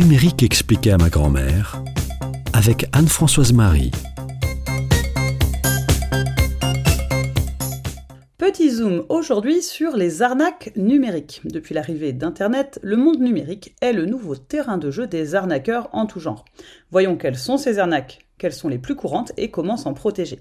numérique 0.00 0.42
expliqué 0.42 0.92
à 0.92 0.96
ma 0.96 1.10
grand-mère 1.10 1.82
avec 2.54 2.86
Anne-Françoise 2.94 3.52
Marie. 3.52 3.90
Petit 8.38 8.70
zoom 8.70 9.04
aujourd'hui 9.10 9.60
sur 9.60 9.98
les 9.98 10.22
arnaques 10.22 10.72
numériques. 10.74 11.42
Depuis 11.44 11.74
l'arrivée 11.74 12.14
d'Internet, 12.14 12.80
le 12.82 12.96
monde 12.96 13.20
numérique 13.20 13.74
est 13.82 13.92
le 13.92 14.06
nouveau 14.06 14.36
terrain 14.36 14.78
de 14.78 14.90
jeu 14.90 15.06
des 15.06 15.34
arnaqueurs 15.34 15.90
en 15.92 16.06
tout 16.06 16.18
genre. 16.18 16.46
Voyons 16.90 17.16
quelles 17.16 17.36
sont 17.36 17.58
ces 17.58 17.78
arnaques, 17.78 18.20
quelles 18.38 18.54
sont 18.54 18.68
les 18.68 18.78
plus 18.78 18.96
courantes 18.96 19.32
et 19.36 19.50
comment 19.50 19.76
s'en 19.76 19.92
protéger. 19.92 20.38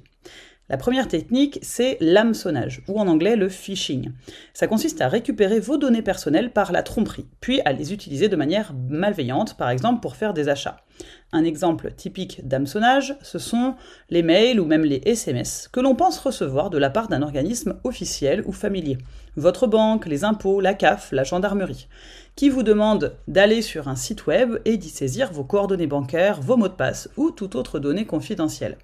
La 0.70 0.78
première 0.78 1.08
technique, 1.08 1.58
c'est 1.64 1.98
l'hameçonnage, 2.00 2.84
ou 2.88 3.00
en 3.00 3.08
anglais 3.08 3.36
le 3.36 3.50
phishing. 3.50 4.12
Ça 4.54 4.68
consiste 4.68 5.02
à 5.02 5.08
récupérer 5.08 5.60
vos 5.60 5.78
données 5.78 6.04
personnelles 6.04 6.54
par 6.54 6.72
la 6.72 6.84
tromperie, 6.84 7.26
puis 7.42 7.60
à 7.66 7.74
les 7.74 7.92
utiliser 7.92 8.30
de 8.30 8.36
manière 8.36 8.76
malveillante, 8.88 9.58
par 9.58 9.72
exemple 9.72 10.00
pour 10.00 10.16
faire 10.16 10.36
des 10.36 10.48
achats. 10.48 10.78
Un 11.32 11.44
exemple 11.44 11.92
typique 11.94 12.48
d'hameçonnage, 12.48 13.16
ce 13.24 13.40
sont 13.40 13.74
les 14.12 14.22
mails 14.22 14.60
ou 14.60 14.66
même 14.66 14.84
les 14.86 15.02
SMS 15.06 15.70
que 15.72 15.80
l'on 15.80 15.96
pense 15.96 16.20
recevoir 16.20 16.70
de 16.70 16.78
la 16.78 16.92
part 16.92 17.08
d'un 17.08 17.24
organisme 17.24 17.80
officiel 17.84 18.44
ou 18.46 18.52
familier. 18.52 19.00
Votre 19.38 19.66
banque, 19.66 20.06
les 20.06 20.24
impôts, 20.24 20.62
la 20.62 20.76
CAF, 20.76 21.12
la 21.12 21.24
gendarmerie, 21.24 21.88
qui 22.36 22.50
vous 22.50 22.62
demande 22.62 23.16
d'aller 23.28 23.64
sur 23.64 23.88
un 23.88 23.96
site 23.96 24.28
web 24.28 24.60
et 24.66 24.78
d'y 24.78 24.90
saisir 24.90 25.32
vos 25.32 25.44
coordonnées 25.44 25.88
bancaires, 25.88 26.42
vos 26.42 26.58
mots 26.58 26.68
de 26.68 26.74
passe 26.74 27.10
ou 27.18 27.32
toute 27.32 27.56
autre 27.56 27.80
donnée 27.80 28.06
confidentielle. 28.06 28.78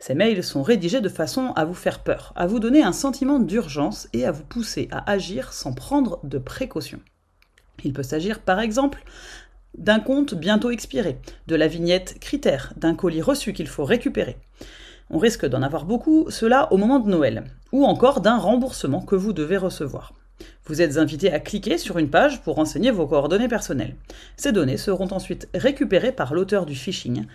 Ces 0.00 0.14
mails 0.14 0.42
sont 0.42 0.62
rédigés 0.62 1.02
de 1.02 1.10
façon 1.10 1.52
à 1.56 1.66
vous 1.66 1.74
faire 1.74 2.02
peur, 2.02 2.32
à 2.34 2.46
vous 2.46 2.58
donner 2.58 2.82
un 2.82 2.92
sentiment 2.92 3.38
d'urgence 3.38 4.08
et 4.14 4.24
à 4.24 4.32
vous 4.32 4.44
pousser 4.44 4.88
à 4.90 5.08
agir 5.10 5.52
sans 5.52 5.74
prendre 5.74 6.18
de 6.24 6.38
précautions. 6.38 7.00
Il 7.84 7.92
peut 7.92 8.02
s'agir 8.02 8.40
par 8.40 8.60
exemple 8.60 9.04
d'un 9.76 10.00
compte 10.00 10.34
bientôt 10.34 10.70
expiré, 10.70 11.18
de 11.46 11.54
la 11.54 11.68
vignette 11.68 12.18
critère, 12.18 12.72
d'un 12.76 12.94
colis 12.94 13.20
reçu 13.20 13.52
qu'il 13.52 13.68
faut 13.68 13.84
récupérer. 13.84 14.38
On 15.10 15.18
risque 15.18 15.44
d'en 15.44 15.62
avoir 15.62 15.84
beaucoup, 15.84 16.30
cela 16.30 16.72
au 16.72 16.78
moment 16.78 16.98
de 16.98 17.10
Noël, 17.10 17.44
ou 17.70 17.84
encore 17.84 18.22
d'un 18.22 18.38
remboursement 18.38 19.02
que 19.02 19.16
vous 19.16 19.34
devez 19.34 19.58
recevoir. 19.58 20.14
Vous 20.66 20.82
êtes 20.82 20.98
invité 20.98 21.32
à 21.32 21.40
cliquer 21.40 21.78
sur 21.78 21.98
une 21.98 22.10
page 22.10 22.42
pour 22.42 22.56
renseigner 22.56 22.90
vos 22.90 23.06
coordonnées 23.06 23.48
personnelles. 23.48 23.96
Ces 24.36 24.52
données 24.52 24.76
seront 24.76 25.08
ensuite 25.12 25.48
récupérées 25.54 26.12
par 26.12 26.34
l'auteur 26.34 26.66
du 26.66 26.74
phishing, 26.74 27.26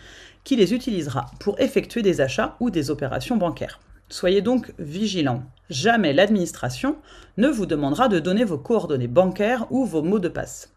qui 0.43 0.55
les 0.55 0.73
utilisera 0.73 1.25
pour 1.39 1.59
effectuer 1.59 2.01
des 2.01 2.21
achats 2.21 2.55
ou 2.59 2.69
des 2.69 2.91
opérations 2.91 3.37
bancaires. 3.37 3.79
Soyez 4.09 4.41
donc 4.41 4.73
vigilants. 4.77 5.43
Jamais 5.69 6.13
l'administration 6.13 6.97
ne 7.37 7.47
vous 7.47 7.65
demandera 7.65 8.07
de 8.07 8.19
donner 8.19 8.43
vos 8.43 8.59
coordonnées 8.59 9.07
bancaires 9.07 9.65
ou 9.71 9.85
vos 9.85 10.03
mots 10.03 10.19
de 10.19 10.29
passe. 10.29 10.71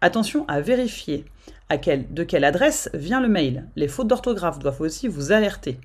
Attention 0.00 0.44
à 0.48 0.60
vérifier 0.60 1.24
à 1.68 1.78
de 1.78 2.24
quelle 2.24 2.44
adresse 2.44 2.90
vient 2.92 3.20
le 3.20 3.28
mail. 3.28 3.66
Les 3.76 3.88
fautes 3.88 4.08
d'orthographe 4.08 4.58
doivent 4.58 4.80
aussi 4.80 5.08
vous 5.08 5.32
alerter. 5.32 5.80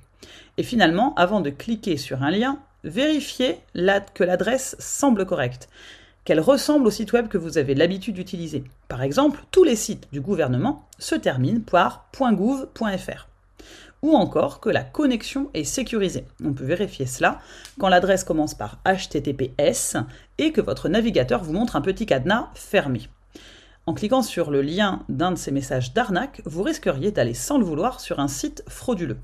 Et 0.58 0.62
finalement, 0.62 1.14
avant 1.14 1.40
de 1.40 1.50
cliquer 1.50 1.96
sur 1.96 2.22
un 2.22 2.30
lien, 2.30 2.58
vérifiez 2.84 3.58
que 4.14 4.24
l'adresse 4.24 4.76
semble 4.78 5.26
correcte, 5.26 5.68
qu'elle 6.24 6.40
ressemble 6.40 6.86
au 6.86 6.90
site 6.90 7.12
web 7.12 7.28
que 7.28 7.38
vous 7.38 7.58
avez 7.58 7.74
l'habitude 7.74 8.14
d'utiliser. 8.14 8.64
Par 8.88 9.02
exemple, 9.02 9.44
tous 9.50 9.64
les 9.64 9.76
sites 9.76 10.08
du 10.12 10.20
gouvernement 10.20 10.86
se 10.98 11.14
terminent 11.14 11.60
par 11.60 12.06
.gouv.fr. 12.18 13.26
Ou 14.02 14.14
encore 14.14 14.60
que 14.60 14.70
la 14.70 14.82
connexion 14.82 15.50
est 15.52 15.64
sécurisée. 15.64 16.24
On 16.44 16.52
peut 16.52 16.64
vérifier 16.64 17.04
cela 17.04 17.40
quand 17.78 17.88
l'adresse 17.88 18.24
commence 18.24 18.54
par 18.54 18.78
HTTPS 18.86 19.96
et 20.38 20.52
que 20.52 20.60
votre 20.60 20.88
navigateur 20.88 21.42
vous 21.42 21.52
montre 21.52 21.76
un 21.76 21.82
petit 21.82 22.06
cadenas 22.06 22.48
fermé. 22.54 23.08
En 23.86 23.94
cliquant 23.94 24.22
sur 24.22 24.50
le 24.50 24.62
lien 24.62 25.02
d'un 25.08 25.32
de 25.32 25.36
ces 25.36 25.50
messages 25.50 25.92
d'arnaque, 25.92 26.42
vous 26.44 26.62
risqueriez 26.62 27.10
d'aller 27.10 27.34
sans 27.34 27.58
le 27.58 27.64
vouloir 27.64 28.00
sur 28.00 28.20
un 28.20 28.28
site 28.28 28.62
frauduleux. 28.68 29.18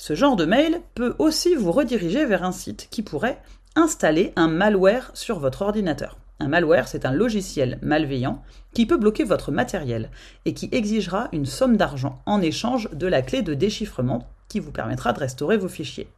Ce 0.00 0.14
genre 0.14 0.36
de 0.36 0.44
mail 0.44 0.80
peut 0.94 1.16
aussi 1.18 1.56
vous 1.56 1.72
rediriger 1.72 2.24
vers 2.24 2.44
un 2.44 2.52
site 2.52 2.86
qui 2.88 3.02
pourrait 3.02 3.42
installer 3.74 4.32
un 4.36 4.46
malware 4.46 5.10
sur 5.12 5.40
votre 5.40 5.62
ordinateur. 5.62 6.18
Un 6.38 6.46
malware, 6.46 6.86
c'est 6.86 7.04
un 7.04 7.12
logiciel 7.12 7.80
malveillant 7.82 8.40
qui 8.72 8.86
peut 8.86 8.96
bloquer 8.96 9.24
votre 9.24 9.50
matériel 9.50 10.10
et 10.44 10.54
qui 10.54 10.68
exigera 10.70 11.28
une 11.32 11.46
somme 11.46 11.76
d'argent 11.76 12.22
en 12.26 12.40
échange 12.40 12.88
de 12.92 13.08
la 13.08 13.22
clé 13.22 13.42
de 13.42 13.54
déchiffrement 13.54 14.28
qui 14.48 14.60
vous 14.60 14.70
permettra 14.70 15.12
de 15.12 15.18
restaurer 15.18 15.56
vos 15.56 15.68
fichiers. 15.68 16.08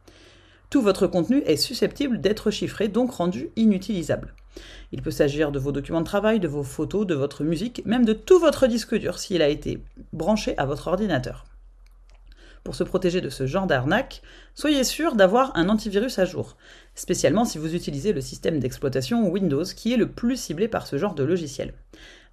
Tout 0.69 0.83
votre 0.83 1.07
contenu 1.07 1.39
est 1.47 1.57
susceptible 1.57 2.21
d'être 2.21 2.51
chiffré, 2.51 2.87
donc 2.87 3.11
rendu 3.11 3.49
inutilisable. 3.55 4.35
Il 4.91 5.01
peut 5.01 5.09
s'agir 5.09 5.51
de 5.51 5.57
vos 5.57 5.71
documents 5.71 6.01
de 6.01 6.05
travail, 6.05 6.39
de 6.39 6.47
vos 6.47 6.63
photos, 6.63 7.07
de 7.07 7.15
votre 7.15 7.43
musique, 7.43 7.81
même 7.85 8.05
de 8.05 8.13
tout 8.13 8.39
votre 8.39 8.67
disque 8.67 8.95
dur 8.95 9.17
s'il 9.17 9.41
a 9.41 9.49
été 9.49 9.81
branché 10.13 10.55
à 10.59 10.67
votre 10.67 10.87
ordinateur. 10.87 11.45
Pour 12.63 12.75
se 12.75 12.83
protéger 12.83 13.21
de 13.21 13.29
ce 13.29 13.47
genre 13.47 13.65
d'arnaque, 13.65 14.21
soyez 14.53 14.83
sûr 14.83 15.15
d'avoir 15.15 15.57
un 15.57 15.67
antivirus 15.67 16.19
à 16.19 16.25
jour, 16.25 16.57
spécialement 16.93 17.43
si 17.43 17.57
vous 17.57 17.73
utilisez 17.73 18.13
le 18.13 18.21
système 18.21 18.59
d'exploitation 18.59 19.27
Windows 19.29 19.63
qui 19.63 19.93
est 19.93 19.97
le 19.97 20.11
plus 20.11 20.35
ciblé 20.35 20.67
par 20.67 20.85
ce 20.85 20.99
genre 20.99 21.15
de 21.15 21.23
logiciel. 21.23 21.73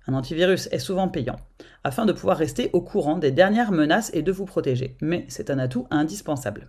Un 0.06 0.12
antivirus 0.12 0.68
est 0.70 0.78
souvent 0.78 1.08
payant, 1.08 1.36
afin 1.82 2.04
de 2.04 2.12
pouvoir 2.12 2.36
rester 2.36 2.68
au 2.74 2.82
courant 2.82 3.16
des 3.16 3.30
dernières 3.30 3.72
menaces 3.72 4.10
et 4.12 4.20
de 4.22 4.32
vous 4.32 4.44
protéger, 4.44 4.98
mais 5.00 5.24
c'est 5.28 5.48
un 5.50 5.58
atout 5.58 5.86
indispensable. 5.90 6.68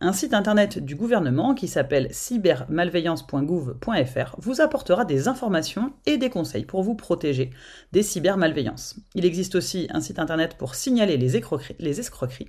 Un 0.00 0.12
site 0.12 0.34
internet 0.34 0.78
du 0.78 0.96
gouvernement 0.96 1.54
qui 1.54 1.68
s'appelle 1.68 2.08
cybermalveillance.gouv.fr 2.10 4.34
vous 4.38 4.60
apportera 4.60 5.04
des 5.04 5.28
informations 5.28 5.92
et 6.06 6.16
des 6.16 6.30
conseils 6.30 6.64
pour 6.64 6.82
vous 6.82 6.96
protéger 6.96 7.50
des 7.92 8.02
cybermalveillances. 8.02 8.96
Il 9.14 9.24
existe 9.24 9.54
aussi 9.54 9.86
un 9.90 10.00
site 10.00 10.18
internet 10.18 10.56
pour 10.58 10.74
signaler 10.74 11.16
les 11.18 11.36
escroqueries 11.36 12.48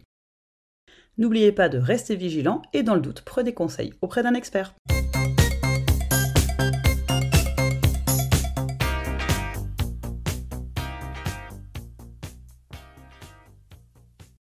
N'oubliez 1.20 1.52
pas 1.52 1.70
de 1.70 1.78
rester 1.78 2.16
vigilant 2.16 2.64
et 2.74 2.82
dans 2.82 2.96
le 2.96 3.02
doute, 3.02 3.22
prenez 3.24 3.54
conseil 3.54 3.94
auprès 4.02 4.24
d'un 4.24 4.34
expert. 4.34 4.74